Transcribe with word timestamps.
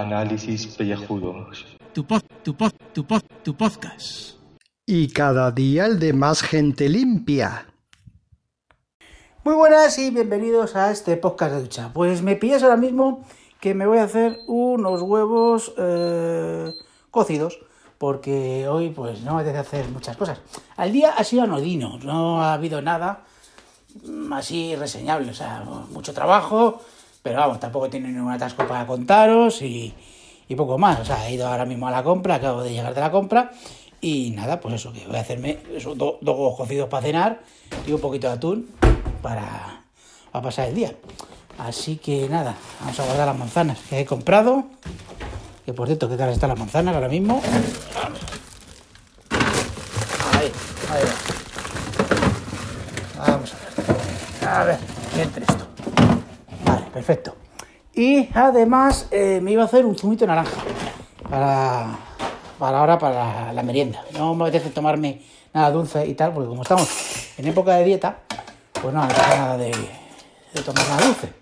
Análisis 0.00 0.66
pellejudos. 0.66 1.66
Tu 1.92 2.06
pod, 2.06 2.22
tu 2.42 2.56
pod, 2.56 2.72
tu 2.94 3.04
pod, 3.04 3.22
tu 3.42 3.54
podcast. 3.54 4.38
Y 4.86 5.08
cada 5.08 5.50
día 5.50 5.84
el 5.84 5.98
de 5.98 6.14
más 6.14 6.40
gente 6.40 6.88
limpia. 6.88 7.66
Muy 9.44 9.54
buenas 9.54 9.98
y 9.98 10.10
bienvenidos 10.10 10.74
a 10.74 10.90
este 10.90 11.18
podcast 11.18 11.52
de 11.52 11.60
ducha. 11.60 11.90
Pues 11.92 12.22
me 12.22 12.36
pillas 12.36 12.62
ahora 12.62 12.78
mismo 12.78 13.26
que 13.60 13.74
me 13.74 13.86
voy 13.86 13.98
a 13.98 14.04
hacer 14.04 14.38
unos 14.46 15.02
huevos 15.02 15.74
eh, 15.76 16.74
cocidos 17.10 17.58
porque 17.98 18.66
hoy 18.68 18.88
pues 18.88 19.20
no 19.20 19.34
me 19.34 19.42
apetece 19.42 19.58
hacer 19.58 19.88
muchas 19.90 20.16
cosas. 20.16 20.40
Al 20.78 20.92
día 20.92 21.10
ha 21.10 21.24
sido 21.24 21.42
anodino, 21.42 21.98
no 21.98 22.42
ha 22.42 22.54
habido 22.54 22.80
nada 22.80 23.24
mm, 24.02 24.32
así 24.32 24.74
reseñable, 24.76 25.30
o 25.30 25.34
sea, 25.34 25.62
mucho 25.90 26.14
trabajo, 26.14 26.80
pero 27.22 27.38
vamos, 27.38 27.60
tampoco 27.60 27.88
tiene 27.90 28.08
ningún 28.08 28.32
atasco 28.32 28.66
para 28.66 28.86
contaros 28.86 29.62
y, 29.62 29.92
y 30.48 30.54
poco 30.54 30.78
más. 30.78 31.00
O 31.00 31.04
sea, 31.04 31.28
he 31.28 31.34
ido 31.34 31.46
ahora 31.48 31.64
mismo 31.66 31.86
a 31.88 31.90
la 31.90 32.02
compra, 32.02 32.36
acabo 32.36 32.62
de 32.62 32.70
llegar 32.72 32.94
de 32.94 33.00
la 33.00 33.10
compra 33.10 33.50
y 34.00 34.30
nada, 34.30 34.60
pues 34.60 34.76
eso, 34.76 34.92
que 34.92 35.06
voy 35.06 35.16
a 35.16 35.20
hacerme 35.20 35.58
eso, 35.74 35.94
do- 35.94 36.18
dos 36.22 36.36
huevos 36.36 36.56
cocidos 36.56 36.88
para 36.88 37.02
cenar 37.02 37.40
y 37.86 37.92
un 37.92 38.00
poquito 38.00 38.26
de 38.28 38.32
atún 38.34 38.70
para, 39.22 39.82
para 40.32 40.42
pasar 40.42 40.68
el 40.68 40.74
día. 40.74 40.94
Así 41.58 41.96
que 41.96 42.26
nada, 42.30 42.54
vamos 42.80 42.98
a 42.98 43.04
guardar 43.04 43.26
las 43.26 43.36
manzanas 43.38 43.78
que 43.90 44.00
he 44.00 44.06
comprado. 44.06 44.64
Que 45.66 45.74
por 45.74 45.86
cierto, 45.86 46.08
qué 46.08 46.16
caras 46.16 46.34
están 46.34 46.48
las 46.48 46.58
manzanas 46.58 46.94
ahora 46.94 47.08
mismo. 47.08 47.42
Ahí, 50.32 50.50
ahí 50.90 51.02
va. 53.18 53.26
Vamos 53.26 53.52
a 53.52 53.56
ver. 53.58 54.48
A 54.48 54.64
ver, 54.64 54.78
entre 55.18 55.42
esto. 55.44 55.66
Perfecto. 56.92 57.34
Y 57.94 58.28
además 58.34 59.08
eh, 59.10 59.40
me 59.42 59.52
iba 59.52 59.62
a 59.62 59.66
hacer 59.66 59.84
un 59.84 59.96
zumito 59.96 60.24
de 60.24 60.28
naranja 60.28 60.60
para, 61.28 61.98
para 62.58 62.78
ahora, 62.78 62.98
para 62.98 63.52
la 63.52 63.62
merienda. 63.62 64.04
No 64.12 64.34
me 64.34 64.44
apetece 64.44 64.70
tomarme 64.70 65.22
nada 65.52 65.70
dulce 65.70 66.06
y 66.06 66.14
tal, 66.14 66.32
porque 66.32 66.48
como 66.48 66.62
estamos 66.62 66.88
en 67.38 67.46
época 67.46 67.74
de 67.76 67.84
dieta, 67.84 68.18
pues 68.80 68.94
no 68.94 69.02
apetece 69.02 69.36
nada 69.36 69.56
de, 69.56 69.70
de 69.70 70.62
tomar 70.62 70.88
nada 70.88 71.06
dulce. 71.06 71.32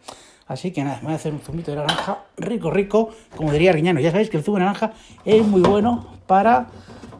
Así 0.46 0.70
que 0.70 0.82
nada, 0.82 0.96
me 0.98 1.04
voy 1.04 1.12
a 1.12 1.16
hacer 1.16 1.32
un 1.32 1.40
zumito 1.40 1.70
de 1.70 1.76
naranja 1.76 2.24
rico, 2.38 2.70
rico, 2.70 3.10
como 3.36 3.52
diría 3.52 3.72
Riñano. 3.72 4.00
Ya 4.00 4.10
sabéis 4.10 4.30
que 4.30 4.38
el 4.38 4.42
zumo 4.42 4.56
de 4.56 4.64
naranja 4.64 4.92
es 5.24 5.46
muy 5.46 5.60
bueno 5.60 6.06
para 6.26 6.68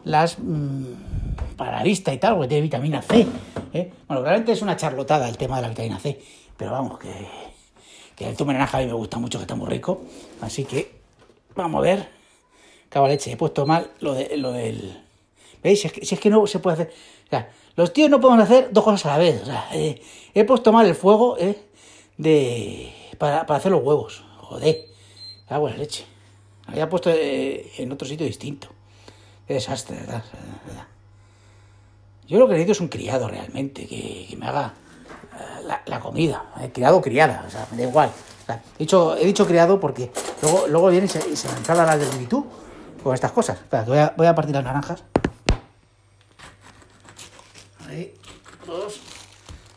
las 0.03 0.39
mm, 0.39 0.85
para 1.55 1.77
la 1.77 1.83
vista 1.83 2.13
y 2.13 2.17
tal, 2.17 2.35
porque 2.35 2.47
tiene 2.47 2.63
vitamina 2.63 3.01
C. 3.01 3.27
¿eh? 3.73 3.91
Bueno, 4.07 4.23
realmente 4.23 4.53
es 4.53 4.61
una 4.61 4.75
charlotada 4.77 5.27
el 5.27 5.37
tema 5.37 5.57
de 5.57 5.63
la 5.63 5.69
vitamina 5.69 5.99
C, 5.99 6.19
pero 6.57 6.71
vamos, 6.71 6.97
que, 6.97 7.09
que 8.19 8.27
el 8.27 8.35
zumo 8.35 8.51
a 8.51 8.77
mí 8.77 8.85
me 8.85 8.93
gusta 8.93 9.17
mucho, 9.17 9.39
que 9.39 9.43
está 9.43 9.55
muy 9.55 9.67
rico. 9.67 10.01
Así 10.41 10.65
que 10.65 10.91
vamos 11.55 11.79
a 11.79 11.81
ver. 11.81 12.09
Cabo 12.89 13.07
leche, 13.07 13.31
he 13.31 13.37
puesto 13.37 13.65
mal 13.65 13.91
lo, 14.01 14.13
de, 14.13 14.35
lo 14.35 14.51
del... 14.51 15.01
¿Veis? 15.63 15.81
Si 15.81 15.87
es, 15.87 15.93
que, 15.93 16.01
es 16.01 16.19
que 16.19 16.29
no 16.29 16.45
se 16.45 16.59
puede 16.59 16.73
hacer... 16.73 16.93
O 17.27 17.29
sea, 17.29 17.49
los 17.75 17.93
tíos 17.93 18.09
no 18.09 18.19
podemos 18.19 18.43
hacer 18.43 18.73
dos 18.73 18.83
cosas 18.83 19.05
a 19.05 19.09
la 19.13 19.17
vez. 19.19 19.41
O 19.41 19.45
sea, 19.45 19.69
eh, 19.73 20.01
he 20.33 20.43
puesto 20.43 20.73
mal 20.73 20.85
el 20.85 20.95
fuego 20.95 21.37
eh, 21.39 21.57
de 22.17 22.93
para, 23.17 23.45
para 23.45 23.57
hacer 23.57 23.71
los 23.71 23.83
huevos. 23.83 24.23
Joder. 24.41 24.85
La 25.49 25.59
leche. 25.59 26.05
Había 26.67 26.89
puesto 26.89 27.09
eh, 27.11 27.71
en 27.77 27.91
otro 27.91 28.07
sitio 28.07 28.25
distinto. 28.25 28.67
Qué 29.47 29.55
desastre, 29.55 29.95
¿verdad? 29.95 30.23
Yo 32.27 32.37
lo 32.37 32.47
que 32.47 32.53
necesito 32.53 32.73
es 32.73 32.81
un 32.81 32.89
criado 32.89 33.27
realmente, 33.27 33.87
que, 33.87 34.35
me 34.37 34.45
haga 34.45 34.75
la, 35.85 35.99
comida. 35.99 36.43
Eh, 36.61 36.71
criado 36.73 37.01
criada, 37.01 37.43
o 37.47 37.49
sea, 37.49 37.67
me 37.71 37.77
da 37.77 37.83
igual. 37.89 38.11
He, 38.47 38.79
dicho, 38.79 39.15
he 39.15 39.25
dicho 39.25 39.45
criado 39.45 39.79
porque 39.79 40.11
luego, 40.41 40.67
luego 40.67 40.89
viene 40.89 41.05
y 41.05 41.35
se, 41.35 41.47
me 41.49 41.57
enfada 41.57 41.85
la 41.85 41.97
desvirtud 41.97 42.45
con 43.03 43.13
estas 43.13 43.31
cosas. 43.31 43.59
Voy 43.85 43.97
a, 43.97 44.13
voy 44.17 44.27
a 44.27 44.35
partir 44.35 44.55
las 44.55 44.63
naranjas. 44.63 45.03
Ahí, 47.87 48.13
dos, 48.65 49.01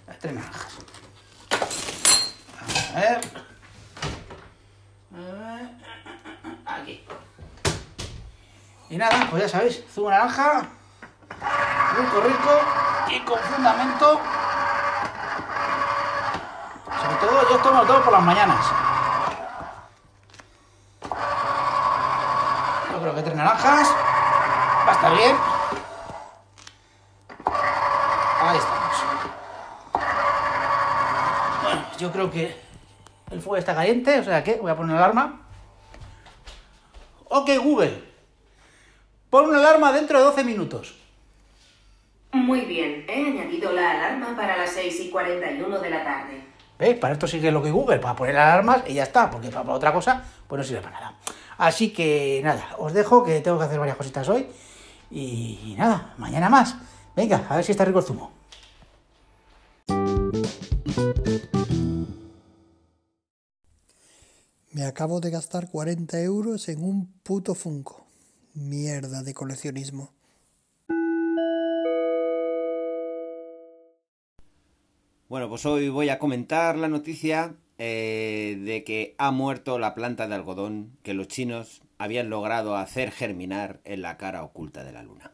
las 0.07 0.19
tres 0.19 0.35
naranjas. 0.35 0.73
A 2.95 3.01
ver. 3.01 3.21
A 5.15 5.33
ver. 5.33 5.71
Aquí. 6.65 7.05
Y 8.91 8.97
nada, 8.97 9.27
pues 9.31 9.43
ya 9.43 9.49
sabéis, 9.49 9.83
zumo 9.91 10.11
naranja, 10.11 10.69
rico, 11.97 12.21
rico 12.21 12.61
y 13.11 13.21
con 13.21 13.39
fundamento. 13.39 14.21
Todo, 17.23 17.49
yo 17.49 17.57
tomo 17.59 17.85
todo 17.85 18.03
por 18.03 18.13
las 18.13 18.23
mañanas. 18.25 18.67
Yo 22.93 23.01
creo 23.01 23.15
que 23.15 23.23
tres 23.23 23.37
naranjas 23.37 23.89
va 23.89 24.91
a 24.91 24.93
estar 24.93 25.17
bien. 25.17 25.37
Ahí 28.41 28.59
estamos. 28.59 29.05
Bueno, 31.63 31.87
yo 31.97 32.11
creo 32.11 32.29
que 32.29 32.57
el 33.31 33.41
fuego 33.41 33.57
está 33.57 33.77
caliente, 33.77 34.19
o 34.19 34.25
sea 34.25 34.43
que 34.43 34.57
voy 34.57 34.73
a 34.73 34.77
poner 34.77 34.97
una 34.97 35.05
alarma. 35.05 35.43
Ok, 37.29 37.51
Google. 37.63 38.03
Pon 39.31 39.49
una 39.49 39.59
alarma 39.59 39.93
dentro 39.93 40.19
de 40.19 40.25
12 40.25 40.43
minutos. 40.43 40.97
Muy 42.33 42.63
bien, 42.63 43.05
he 43.09 43.27
añadido 43.27 43.71
la 43.73 43.93
alarma 43.93 44.35
para 44.35 44.57
las 44.57 44.73
6 44.73 45.01
y 45.03 45.11
41 45.11 45.79
de 45.79 45.91
la 45.91 46.03
tarde. 46.03 46.52
¿Veis? 46.79 46.99
Para 46.99 47.15
esto 47.15 47.27
sigue 47.27 47.51
lo 47.51 47.63
que 47.63 47.71
Google, 47.71 47.99
para 47.99 48.17
poner 48.17 48.37
alarmas 48.37 48.83
y 48.87 48.95
ya 48.95 49.05
está, 49.05 49.31
porque 49.31 49.49
para 49.51 49.71
otra 49.73 49.93
cosa, 49.93 50.25
pues 50.49 50.59
no 50.59 50.65
sirve 50.65 50.81
para 50.81 51.01
nada. 51.01 51.19
Así 51.59 51.93
que 51.93 52.41
nada, 52.43 52.77
os 52.79 52.93
dejo 52.93 53.23
que 53.25 53.41
tengo 53.41 53.59
que 53.59 53.65
hacer 53.65 53.79
varias 53.79 53.97
cositas 53.97 54.29
hoy. 54.29 54.49
Y 55.11 55.75
nada, 55.77 56.15
mañana 56.19 56.49
más. 56.49 56.77
Venga, 57.15 57.47
a 57.49 57.57
ver 57.57 57.65
si 57.65 57.73
está 57.73 57.85
rico 57.85 57.99
el 57.99 58.05
zumo. 58.05 58.33
Me 64.71 64.85
acabo 64.87 65.21
de 65.21 65.31
gastar 65.31 65.69
40 65.71 66.19
euros 66.21 66.69
en 66.69 66.83
un 66.83 67.13
puto 67.23 67.55
Funko. 67.55 68.07
Mierda 68.55 69.23
de 69.23 69.35
coleccionismo. 69.35 70.11
Bueno, 75.33 75.49
pues 75.49 75.65
hoy 75.65 75.89
voy 75.89 76.11
a 76.11 76.19
comentar 76.19 76.77
la 76.77 76.89
noticia 76.89 77.55
eh, 77.79 78.61
de 78.67 78.85
que 78.85 79.15
ha 79.17 79.31
muerto 79.31 79.79
la 79.79 79.95
planta 79.95 80.29
de 80.29 80.35
algodón 80.35 80.99
que 81.03 81.15
los 81.15 81.27
chinos 81.27 81.81
habían 81.97 82.29
logrado 82.29 82.77
hacer 82.77 83.11
germinar 83.11 83.81
en 83.85 84.03
la 84.03 84.19
cara 84.19 84.45
oculta 84.45 84.85
de 84.85 84.93
la 84.93 85.03
luna. 85.03 85.33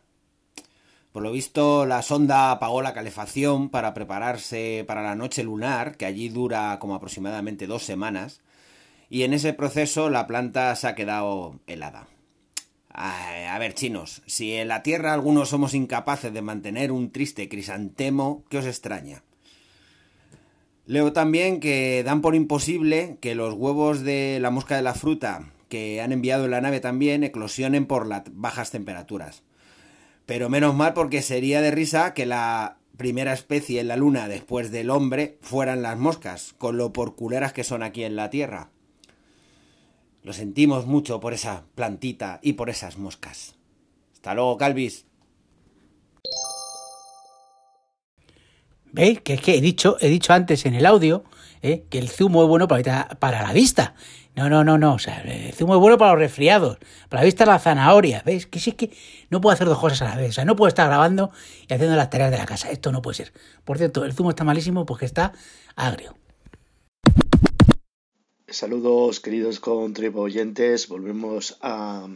Por 1.10 1.25
lo 1.25 1.32
visto, 1.32 1.84
la 1.84 2.03
sonda 2.03 2.53
apagó 2.53 2.81
la 2.81 2.94
calefacción 2.94 3.70
para 3.70 3.92
prepararse 3.92 4.84
para 4.87 5.03
la 5.03 5.16
noche 5.16 5.42
lunar, 5.42 5.97
que 5.97 6.06
allí 6.06 6.28
dura 6.28 6.78
como 6.78 6.94
aproximadamente 6.94 7.66
dos 7.66 7.82
semanas, 7.82 8.41
y 9.10 9.25
en 9.25 9.32
ese 9.32 9.53
proceso 9.53 10.10
la 10.10 10.28
planta 10.28 10.76
se 10.76 10.87
ha 10.87 10.94
quedado 10.94 11.58
helada. 11.66 12.06
A 12.91 13.58
ver, 13.58 13.75
chinos, 13.75 14.22
si 14.26 14.54
en 14.54 14.69
la 14.69 14.84
Tierra 14.84 15.12
algunos 15.12 15.48
somos 15.48 15.75
incapaces 15.75 16.32
de 16.32 16.41
mantener 16.41 16.92
un 16.92 17.10
triste 17.10 17.48
crisantemo, 17.48 18.44
¿qué 18.48 18.58
os 18.58 18.66
extraña? 18.66 19.25
Leo 20.88 21.12
también 21.12 21.60
que 21.60 22.03
dan 22.03 22.22
por 22.22 22.34
imposible 22.34 23.19
que 23.21 23.34
los 23.34 23.53
huevos 23.53 24.00
de 24.04 24.38
la 24.41 24.50
mosca 24.50 24.75
de 24.75 24.81
la 24.81 24.94
fruta 24.94 25.53
que 25.69 26.00
han 26.00 26.12
enviado 26.12 26.47
en 26.47 26.50
la 26.50 26.62
nave 26.62 26.81
también 26.81 27.25
eclosionen 27.25 27.84
por 27.84 28.06
las 28.06 28.22
bajas 28.32 28.71
temperaturas. 28.71 29.43
Pero 30.25 30.49
menos 30.49 30.75
mal 30.75 30.94
porque 30.94 31.21
sería 31.21 31.60
de 31.60 31.72
risa 31.72 32.15
que 32.15 32.25
la 32.25 32.78
primera 32.97 33.34
especie 33.34 33.81
en 33.81 33.88
la 33.88 33.97
luna 33.97 34.28
después 34.28 34.70
del 34.70 34.88
hombre 34.88 35.37
fueran 35.43 35.82
las 35.82 35.99
moscas, 35.99 36.55
con 36.56 36.79
lo 36.79 36.91
porculeras 36.91 37.52
que 37.52 37.64
son 37.64 37.82
aquí 37.82 38.05
en 38.05 38.17
la 38.17 38.31
Tierra. 38.31 38.70
Lo 40.23 40.32
sentimos 40.32 40.87
mucho 40.87 41.20
por 41.20 41.34
esa 41.34 41.64
plantita 41.75 42.41
y 42.43 42.55
por 42.55 42.70
esas 42.70 42.96
moscas. 42.96 43.56
Hasta 44.14 44.32
luego, 44.32 44.56
Calvis. 44.56 45.07
¿Veis? 48.93 49.20
Que 49.20 49.35
es 49.35 49.40
que 49.40 49.56
he 49.56 49.61
dicho, 49.61 49.96
he 50.00 50.08
dicho 50.08 50.32
antes 50.32 50.67
en 50.67 50.75
el 50.75 50.87
audio 50.87 51.25
¿eh? 51.62 51.85
que 51.90 51.99
el 51.99 52.08
zumo 52.08 52.43
es 52.43 52.49
bueno 52.49 52.69
para, 52.69 53.08
para 53.19 53.43
la 53.43 53.52
vista. 53.52 53.94
No, 54.37 54.49
no, 54.49 54.62
no, 54.62 54.79
no. 54.79 54.94
O 54.94 54.99
sea, 54.99 55.20
el 55.23 55.52
zumo 55.52 55.75
es 55.75 55.81
bueno 55.81 55.99
para 55.99 56.12
los 56.12 56.20
resfriados. 56.20 56.79
Para 57.08 57.23
la 57.23 57.26
vista 57.26 57.44
la 57.44 57.58
zanahoria. 57.58 58.23
¿Veis? 58.25 58.46
Que 58.46 58.61
si 58.61 58.70
es 58.70 58.76
que 58.76 58.93
no 59.31 59.40
puedo 59.40 59.52
hacer 59.52 59.67
dos 59.67 59.79
cosas 59.79 60.02
a 60.02 60.05
la 60.05 60.17
vez. 60.17 60.31
O 60.31 60.32
sea, 60.32 60.44
no 60.44 60.55
puedo 60.55 60.69
estar 60.69 60.87
grabando 60.87 61.31
y 61.69 61.75
haciendo 61.75 61.96
las 61.96 62.08
tareas 62.11 62.31
de 62.31 62.38
la 62.38 62.46
casa. 62.46 62.70
Esto 62.70 62.93
no 62.93 63.02
puede 63.02 63.17
ser. 63.17 63.32
Por 63.64 63.79
cierto, 63.79 64.05
el 64.05 64.12
zumo 64.12 64.31
está 64.31 64.44
malísimo 64.44 64.87
porque 64.87 65.06
está 65.06 65.32
agrio. 65.75 66.14
Saludos 68.50 69.20
queridos 69.20 69.61
contribuyentes, 69.61 70.88
volvemos 70.88 71.58
a, 71.61 72.08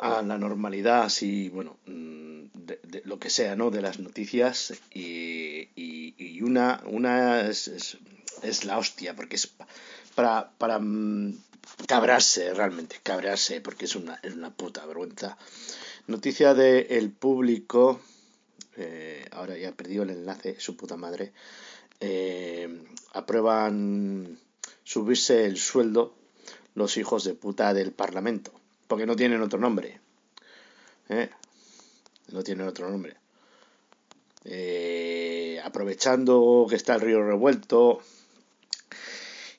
a 0.00 0.22
la 0.22 0.38
normalidad, 0.38 1.02
así, 1.02 1.48
bueno, 1.50 1.76
mm, 1.86 2.44
de, 2.54 3.02
lo 3.04 3.18
que 3.18 3.30
sea, 3.30 3.56
¿no? 3.56 3.70
De 3.70 3.82
las 3.82 3.98
noticias 3.98 4.74
y, 4.92 5.68
y, 5.76 6.42
una, 6.42 6.82
una 6.86 7.42
es, 7.42 7.68
es, 8.42 8.64
la 8.64 8.78
hostia, 8.78 9.14
porque 9.14 9.36
es 9.36 9.46
pa- 9.46 9.66
para, 10.14 10.50
para, 10.58 10.78
mm, 10.78 11.34
cabrarse, 11.86 12.52
realmente, 12.54 12.96
cabrarse, 13.02 13.60
porque 13.60 13.84
es 13.84 13.94
una, 13.94 14.18
es 14.22 14.34
una 14.34 14.50
puta 14.54 14.84
vergüenza. 14.86 15.36
Noticia 16.06 16.54
de 16.54 16.80
El 16.98 17.10
Público, 17.10 18.00
eh, 18.76 19.24
ahora 19.32 19.56
ya 19.58 19.68
he 19.68 19.72
perdido 19.72 20.02
el 20.02 20.10
enlace, 20.10 20.58
su 20.58 20.76
puta 20.76 20.96
madre, 20.96 21.32
eh, 22.00 22.82
aprueban 23.12 24.38
subirse 24.84 25.44
el 25.44 25.58
sueldo 25.58 26.14
los 26.74 26.96
hijos 26.96 27.24
de 27.24 27.34
puta 27.34 27.74
del 27.74 27.92
Parlamento, 27.92 28.52
porque 28.90 29.06
no 29.06 29.14
tienen 29.14 29.40
otro 29.40 29.60
nombre. 29.60 30.00
¿eh? 31.08 31.30
No 32.32 32.42
tienen 32.42 32.66
otro 32.66 32.90
nombre. 32.90 33.14
Eh, 34.44 35.60
aprovechando 35.62 36.66
que 36.68 36.74
está 36.74 36.96
el 36.96 37.02
río 37.02 37.22
revuelto, 37.22 38.02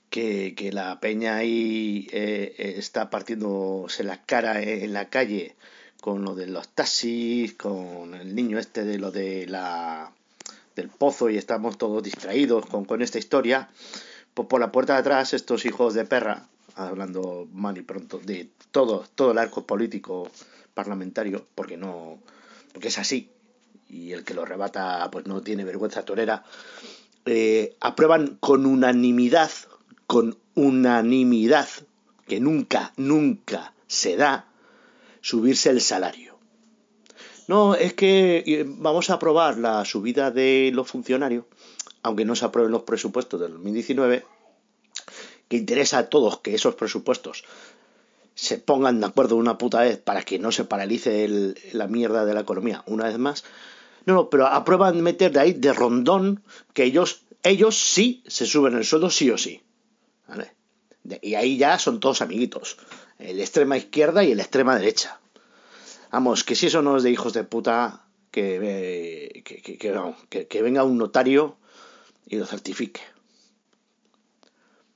que, 0.10 0.54
que 0.54 0.74
la 0.74 1.00
peña 1.00 1.38
ahí 1.38 2.10
eh, 2.12 2.56
eh, 2.58 2.74
está 2.76 3.10
partiéndose 3.10 4.04
la 4.04 4.22
cara 4.22 4.62
en 4.62 4.92
la 4.92 5.08
calle 5.08 5.56
con 6.02 6.26
lo 6.26 6.36
de 6.36 6.48
los 6.48 6.68
taxis, 6.68 7.54
con 7.54 8.14
el 8.14 8.36
niño 8.36 8.60
este 8.60 8.84
de 8.84 8.98
lo 8.98 9.12
de 9.12 9.48
la 9.48 10.12
del 10.76 10.90
pozo 10.90 11.30
y 11.30 11.38
estamos 11.38 11.78
todos 11.78 12.04
distraídos 12.04 12.66
con, 12.66 12.84
con 12.84 13.02
esta 13.02 13.18
historia, 13.18 13.70
pues 14.34 14.50
por 14.50 14.60
la 14.60 14.74
puerta 14.74 14.96
de 14.96 15.00
atrás 15.00 15.34
estos 15.34 15.64
hijos 15.66 15.94
de 15.94 16.04
perra, 16.04 16.50
hablando 16.76 17.48
mal 17.52 17.78
y 17.78 17.82
pronto, 17.82 18.20
de 18.20 18.50
todo, 18.72 19.06
todo 19.16 19.32
el 19.32 19.38
arco 19.38 19.66
político 19.66 20.30
parlamentario, 20.74 21.46
porque 21.56 21.78
no, 21.78 22.20
porque 22.74 22.88
es 22.90 22.98
así, 22.98 23.30
y 23.90 24.14
el 24.14 24.24
que 24.24 24.34
lo 24.34 24.46
rebata 24.46 25.10
pues 25.12 25.26
no 25.28 25.42
tiene 25.42 25.66
vergüenza 25.66 26.06
torera, 26.06 26.44
eh, 27.26 27.76
aprueban 27.80 28.38
con 28.40 28.66
unanimidad, 28.66 29.52
con 30.08 30.38
unanimidad, 30.56 31.68
que 32.28 32.40
nunca, 32.40 32.94
nunca 32.98 33.74
se 33.88 34.16
da, 34.16 34.48
subirse 35.22 35.70
el 35.70 35.82
salario. 35.82 36.38
No, 37.48 37.76
es 37.76 37.94
que 37.94 38.44
eh, 38.46 38.66
vamos 38.66 39.10
a 39.10 39.16
aprobar 39.16 39.58
la 39.58 39.84
subida 39.84 40.32
de 40.32 40.72
los 40.74 40.88
funcionarios, 40.88 41.46
aunque 42.02 42.26
no 42.26 42.36
se 42.36 42.46
aprueben 42.46 42.72
los 42.72 42.84
presupuestos 42.84 43.40
del 43.40 43.52
2019, 43.52 44.26
que 45.52 45.58
interesa 45.58 45.98
a 45.98 46.08
todos 46.08 46.40
que 46.40 46.56
esos 46.56 46.76
presupuestos 46.76 47.44
se 48.36 48.58
pongan 48.58 49.02
de 49.02 49.08
acuerdo 49.08 49.36
una 49.36 49.58
puta 49.58 49.82
vez 49.82 49.98
para 49.98 50.24
que 50.24 50.40
no 50.40 50.54
se 50.54 50.64
paralice 50.64 51.26
el, 51.26 51.58
la 51.74 51.88
mierda 51.88 52.24
de 52.24 52.34
la 52.34 52.40
economía 52.40 52.84
una 52.86 53.04
vez 53.04 53.18
más. 53.18 53.44
No, 54.06 54.14
no, 54.14 54.30
pero 54.30 54.48
aprueban 54.48 55.02
meter 55.02 55.34
de 55.34 55.42
ahí 55.42 55.52
de 55.52 55.74
rondón 55.74 56.42
que 56.74 56.86
ellos, 56.86 57.24
ellos 57.44 57.78
sí 57.78 58.24
se 58.28 58.46
suben 58.46 58.76
el 58.76 58.86
sueldo 58.86 59.10
sí 59.10 59.30
o 59.30 59.38
sí. 59.38 59.62
¿Vale? 60.26 60.54
De, 61.04 61.20
y 61.22 61.36
ahí 61.36 61.58
ya 61.58 61.78
son 61.80 62.00
todos 62.00 62.22
amiguitos. 62.22 62.78
El 63.20 63.42
extrema 63.42 63.76
izquierda 63.76 64.24
y 64.24 64.32
el 64.32 64.40
extrema 64.40 64.78
derecha. 64.78 65.20
Vamos, 66.12 66.46
que 66.46 66.56
si 66.56 66.68
eso 66.68 66.82
no 66.82 66.96
es 66.96 67.04
de 67.04 67.12
hijos 67.12 67.34
de 67.34 67.44
puta, 67.44 68.06
que, 68.32 68.58
eh, 68.64 69.44
que, 69.44 70.62
venga 70.62 70.86
un 70.86 70.98
notario 70.98 71.58
y 72.26 72.38
lo 72.38 72.46
certifique. 72.46 73.02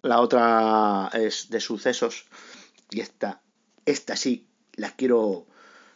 La 0.05 0.21
otra 0.21 1.09
es 1.13 1.49
de 1.49 1.59
sucesos 1.59 2.25
y 2.91 2.99
esta, 2.99 3.41
esta 3.87 4.15
sí 4.15 4.45
la 4.75 4.91
quiero, 4.91 5.47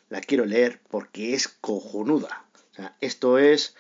la 0.10 0.20
quiero 0.20 0.46
leer 0.46 0.82
porque 0.90 1.36
es 1.36 1.48
cojonuda. 1.48 2.44
O 2.72 2.74
sea, 2.74 2.98
esto 3.02 3.38
es, 3.38 3.76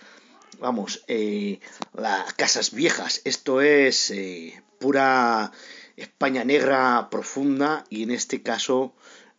vamos, 0.60 1.04
eh, 1.08 1.60
las 1.96 2.32
casas 2.36 2.76
viejas, 2.76 3.22
esto 3.24 3.62
es 3.62 4.12
eh, 4.12 4.62
pura 4.78 5.52
España 5.98 6.44
negra 6.44 7.10
profunda 7.10 7.84
y 7.90 8.04
en 8.04 8.12
este 8.12 8.44
caso 8.44 8.94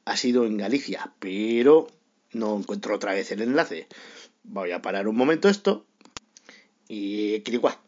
ha 0.04 0.16
sido 0.16 0.44
en 0.44 0.56
Galicia, 0.56 1.12
pero 1.20 1.87
no 2.32 2.58
encuentro 2.58 2.96
otra 2.96 3.14
vez 3.14 3.31
el 3.31 3.42
enlace. 3.42 3.87
Voy 4.42 4.72
a 4.72 4.82
parar 4.82 5.06
un 5.06 5.14
momento 5.14 5.48
esto 5.48 5.87
y 6.88 7.48
igual. 7.48 7.78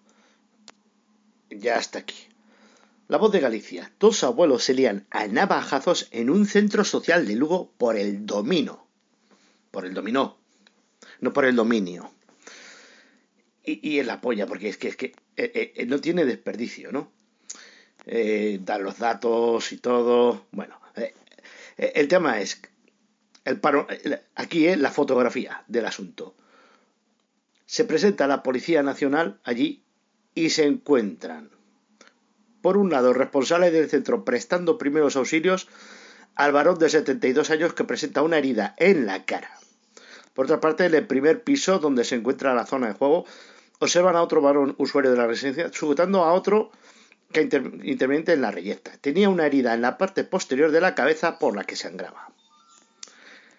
Ya 1.50 1.78
está 1.78 1.98
aquí. 1.98 2.31
La 3.12 3.18
voz 3.18 3.30
de 3.30 3.40
Galicia. 3.40 3.92
Dos 4.00 4.24
abuelos 4.24 4.64
se 4.64 4.72
lían 4.72 5.06
a 5.10 5.26
navajazos 5.26 6.08
en 6.12 6.30
un 6.30 6.46
centro 6.46 6.82
social 6.82 7.26
de 7.26 7.36
Lugo 7.36 7.70
por 7.76 7.98
el 7.98 8.24
domino. 8.24 8.86
Por 9.70 9.84
el 9.84 9.92
dominó. 9.92 10.38
No 11.20 11.34
por 11.34 11.44
el 11.44 11.54
dominio. 11.54 12.10
Y, 13.62 13.86
y 13.86 13.98
él 13.98 14.08
apoya, 14.08 14.46
porque 14.46 14.70
es 14.70 14.78
que, 14.78 14.88
es 14.88 14.96
que 14.96 15.14
eh, 15.36 15.74
eh, 15.76 15.84
no 15.84 16.00
tiene 16.00 16.24
desperdicio, 16.24 16.90
¿no? 16.90 17.12
Eh, 18.06 18.58
dar 18.62 18.80
los 18.80 18.96
datos 18.96 19.72
y 19.72 19.76
todo. 19.76 20.46
Bueno, 20.50 20.80
eh, 20.96 21.12
el 21.76 22.08
tema 22.08 22.40
es. 22.40 22.62
El 23.44 23.60
paro, 23.60 23.88
aquí 24.36 24.68
es 24.68 24.78
la 24.78 24.90
fotografía 24.90 25.64
del 25.68 25.84
asunto. 25.84 26.34
Se 27.66 27.84
presenta 27.84 28.26
la 28.26 28.42
Policía 28.42 28.82
Nacional 28.82 29.38
allí 29.44 29.82
y 30.34 30.48
se 30.48 30.64
encuentran 30.64 31.50
por 32.62 32.76
un 32.76 32.90
lado, 32.90 33.12
responsable 33.12 33.70
del 33.70 33.90
centro 33.90 34.24
prestando 34.24 34.78
primeros 34.78 35.16
auxilios 35.16 35.68
al 36.34 36.52
varón 36.52 36.78
de 36.78 36.88
72 36.88 37.50
años 37.50 37.74
que 37.74 37.84
presenta 37.84 38.22
una 38.22 38.38
herida 38.38 38.74
en 38.78 39.04
la 39.04 39.24
cara. 39.24 39.50
Por 40.34 40.46
otra 40.46 40.60
parte, 40.60 40.86
en 40.86 40.94
el 40.94 41.06
primer 41.06 41.42
piso, 41.42 41.78
donde 41.78 42.04
se 42.04 42.14
encuentra 42.14 42.54
la 42.54 42.64
zona 42.64 42.88
de 42.88 42.94
juego, 42.94 43.26
observan 43.80 44.16
a 44.16 44.22
otro 44.22 44.40
varón 44.40 44.74
usuario 44.78 45.10
de 45.10 45.18
la 45.18 45.26
residencia 45.26 45.70
sujetando 45.72 46.24
a 46.24 46.32
otro 46.32 46.70
que 47.32 47.42
inter 47.42 48.12
en 48.28 48.42
la 48.42 48.50
reyerta. 48.50 48.92
Tenía 49.00 49.28
una 49.28 49.46
herida 49.46 49.74
en 49.74 49.82
la 49.82 49.98
parte 49.98 50.24
posterior 50.24 50.70
de 50.70 50.80
la 50.80 50.94
cabeza 50.94 51.38
por 51.38 51.56
la 51.56 51.64
que 51.64 51.76
sangraba. 51.76 52.30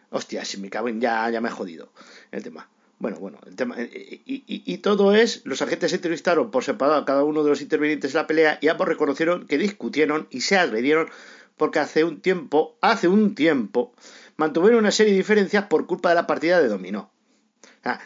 Hostia, 0.10 0.46
si 0.46 0.58
me 0.58 0.70
cago 0.70 0.90
en 0.90 1.02
ya, 1.02 1.30
ya 1.30 1.42
me 1.42 1.50
he 1.50 1.52
jodido 1.52 1.92
el 2.32 2.44
tema. 2.44 2.70
Bueno, 3.04 3.20
bueno, 3.20 3.38
el 3.46 3.58
tema, 3.58 3.76
y, 3.82 4.24
y, 4.26 4.64
y, 4.66 4.78
todo 4.78 5.14
es, 5.14 5.42
los 5.44 5.62
agentes 5.62 5.92
entrevistaron 5.92 6.52
por 6.52 6.64
separado 6.64 7.00
a 7.00 7.04
cada 7.04 7.26
uno 7.26 7.44
de 7.44 7.50
los 7.50 7.62
intervinientes 7.62 8.14
de 8.14 8.20
la 8.20 8.28
pelea 8.28 8.60
y 8.62 8.70
ambos 8.70 8.88
reconocieron 8.88 9.46
que 9.46 9.58
discutieron 9.58 10.26
y 10.32 10.40
se 10.40 10.58
agredieron 10.58 11.10
porque 11.58 11.80
hace 11.80 12.06
un 12.06 12.22
tiempo, 12.22 12.78
hace 12.80 13.10
un 13.10 13.36
tiempo, 13.36 13.94
mantuvieron 14.38 14.80
una 14.80 14.92
serie 14.94 15.12
de 15.12 15.18
diferencias 15.18 15.66
por 15.66 15.86
culpa 15.86 16.08
de 16.08 16.16
la 16.16 16.28
partida 16.28 16.62
de 16.62 16.70
dominó. 16.70 17.12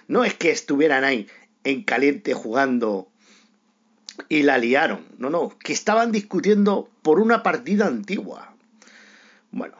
No 0.07 0.23
es 0.23 0.33
que 0.33 0.49
estuvieran 0.49 1.03
ahí 1.03 1.27
en 1.63 1.83
caliente 1.83 2.33
jugando 2.33 3.07
y 4.29 4.41
la 4.41 4.57
liaron, 4.57 5.05
no, 5.19 5.29
no, 5.29 5.55
que 5.59 5.73
estaban 5.73 6.11
discutiendo 6.11 6.89
por 7.03 7.19
una 7.19 7.43
partida 7.43 7.85
antigua. 7.85 8.55
Bueno, 9.51 9.77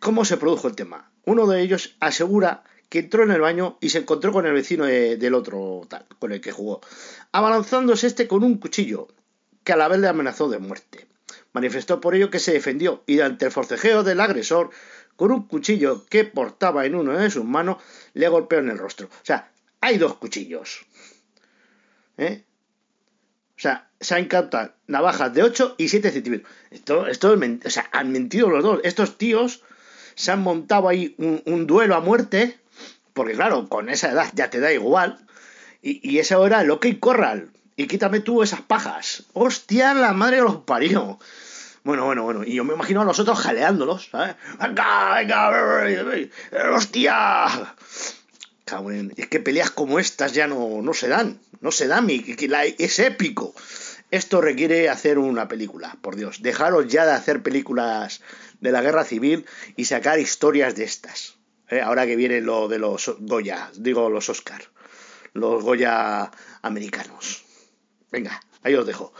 ¿cómo 0.00 0.24
se 0.24 0.38
produjo 0.38 0.66
el 0.66 0.76
tema? 0.76 1.10
Uno 1.26 1.46
de 1.46 1.60
ellos 1.60 1.94
asegura 2.00 2.64
que 2.92 2.98
entró 2.98 3.22
en 3.22 3.30
el 3.30 3.40
baño 3.40 3.78
y 3.80 3.88
se 3.88 4.00
encontró 4.00 4.32
con 4.32 4.44
el 4.44 4.52
vecino 4.52 4.84
de, 4.84 5.16
del 5.16 5.32
otro 5.32 5.80
tal, 5.88 6.04
con 6.18 6.30
el 6.30 6.42
que 6.42 6.52
jugó, 6.52 6.82
abalanzándose 7.32 8.06
este 8.06 8.28
con 8.28 8.44
un 8.44 8.58
cuchillo, 8.58 9.08
que 9.64 9.72
a 9.72 9.76
la 9.76 9.88
vez 9.88 9.98
le 9.98 10.08
amenazó 10.08 10.50
de 10.50 10.58
muerte. 10.58 11.06
Manifestó 11.54 12.02
por 12.02 12.14
ello 12.14 12.28
que 12.28 12.38
se 12.38 12.52
defendió 12.52 13.02
y 13.06 13.20
ante 13.20 13.46
el 13.46 13.50
forcejeo 13.50 14.02
del 14.02 14.20
agresor, 14.20 14.68
con 15.16 15.32
un 15.32 15.48
cuchillo 15.48 16.04
que 16.04 16.24
portaba 16.24 16.84
en 16.84 16.94
uno 16.94 17.16
de 17.16 17.30
sus 17.30 17.46
manos, 17.46 17.78
le 18.12 18.28
golpeó 18.28 18.58
en 18.58 18.68
el 18.68 18.76
rostro. 18.76 19.06
O 19.06 19.24
sea, 19.24 19.50
hay 19.80 19.96
dos 19.96 20.16
cuchillos. 20.16 20.84
¿Eh? 22.18 22.44
O 23.56 23.60
sea, 23.62 23.88
se 24.00 24.16
han 24.16 24.26
captado 24.26 24.74
navajas 24.86 25.32
de 25.32 25.44
8 25.44 25.76
y 25.78 25.88
7 25.88 26.10
centímetros. 26.10 26.52
Esto, 26.70 27.06
esto 27.06 27.32
es 27.32 27.64
o 27.64 27.70
sea, 27.70 27.88
han 27.90 28.12
mentido 28.12 28.50
los 28.50 28.62
dos. 28.62 28.80
Estos 28.84 29.16
tíos 29.16 29.62
se 30.14 30.30
han 30.30 30.42
montado 30.42 30.90
ahí 30.90 31.14
un 31.16 31.66
duelo 31.66 31.94
a 31.94 32.00
muerte 32.00 32.58
porque 33.14 33.34
claro, 33.34 33.68
con 33.68 33.88
esa 33.88 34.10
edad 34.10 34.30
ya 34.34 34.50
te 34.50 34.60
da 34.60 34.72
igual. 34.72 35.18
Y, 35.82 36.00
y 36.08 36.18
esa 36.18 36.44
era 36.44 36.62
lo 36.62 36.80
que 36.80 36.98
corral. 36.98 37.50
Y 37.76 37.86
quítame 37.86 38.20
tú 38.20 38.42
esas 38.42 38.60
pajas. 38.60 39.24
Hostia, 39.32 39.94
la 39.94 40.12
madre 40.12 40.40
los 40.40 40.56
parió. 40.58 41.18
Bueno, 41.84 42.04
bueno, 42.04 42.22
bueno. 42.22 42.44
Y 42.44 42.54
yo 42.54 42.64
me 42.64 42.74
imagino 42.74 43.00
a 43.00 43.04
los 43.04 43.18
otros 43.18 43.40
jaleándolos, 43.40 44.10
¿sabes? 44.10 44.36
¡Venga, 44.60 45.14
venga! 45.16 46.30
¡Hostia! 46.74 47.74
Cabrón, 48.64 49.12
es 49.16 49.26
que 49.26 49.40
peleas 49.40 49.70
como 49.70 49.98
estas 49.98 50.32
ya 50.32 50.46
no, 50.46 50.80
no 50.82 50.94
se 50.94 51.08
dan. 51.08 51.40
No 51.60 51.72
se 51.72 51.88
dan. 51.88 52.08
Y, 52.08 52.24
es 52.78 52.98
épico. 53.00 53.54
Esto 54.10 54.40
requiere 54.40 54.90
hacer 54.90 55.18
una 55.18 55.48
película, 55.48 55.96
por 56.02 56.16
Dios. 56.16 56.42
Dejaros 56.42 56.86
ya 56.86 57.04
de 57.04 57.12
hacer 57.12 57.42
películas 57.42 58.20
de 58.60 58.70
la 58.70 58.82
guerra 58.82 59.04
civil 59.04 59.46
y 59.76 59.86
sacar 59.86 60.20
historias 60.20 60.76
de 60.76 60.84
estas. 60.84 61.34
¿Eh? 61.72 61.80
ahora 61.80 62.06
que 62.06 62.16
viene 62.16 62.40
lo 62.40 62.68
de 62.68 62.78
los 62.78 63.16
Goya, 63.18 63.70
digo 63.74 64.10
los 64.10 64.28
Oscar, 64.28 64.62
los 65.32 65.64
Goya 65.64 66.30
americanos. 66.60 67.44
Venga, 68.10 68.40
ahí 68.62 68.74
os 68.74 68.86
dejo. 68.86 69.12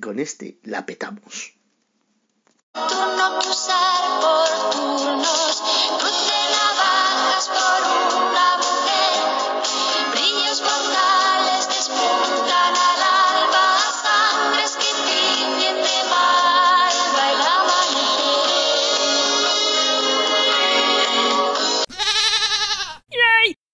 Con 0.00 0.18
este 0.18 0.58
la 0.64 0.84
petamos. 0.84 1.54